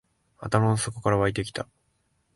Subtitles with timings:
[0.39, 1.69] 頭の底から湧いてきた